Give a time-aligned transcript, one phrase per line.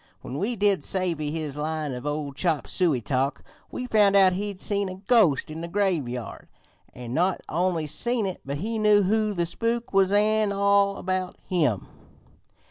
[0.21, 4.89] When we did savvy his line of chop suey talk, we found out he'd seen
[4.89, 6.47] a ghost in the graveyard,
[6.95, 11.37] an' not only seen it but he knew who the spook was an' all about
[11.43, 11.85] him.